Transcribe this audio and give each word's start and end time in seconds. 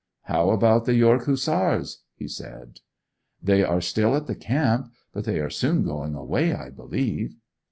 'How 0.23 0.49
about 0.49 0.85
the 0.85 0.95
York 0.95 1.25
Hussars?' 1.27 1.99
he 2.15 2.27
said. 2.27 2.79
'They 3.43 3.63
are 3.63 3.81
still 3.81 4.15
at 4.15 4.25
the 4.25 4.33
camp; 4.33 4.91
but 5.13 5.25
they 5.25 5.39
are 5.39 5.51
soon 5.51 5.83
going 5.83 6.15
away, 6.15 6.55
I 6.55 6.71
believe. 6.71 7.35